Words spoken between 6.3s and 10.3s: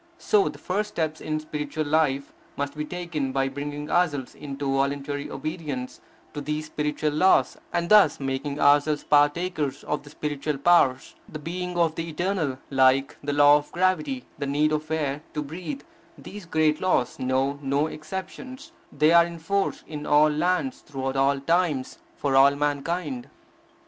to these spiritual laws and thus making ourselves partakers of the